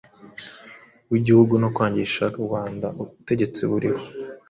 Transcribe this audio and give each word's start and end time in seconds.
w'igihugu 1.11 1.53
no 1.61 1.69
kwangisha 1.75 2.23
rubanda 2.39 2.87
ubutegetsi 3.01 3.61
buriho. 3.69 4.03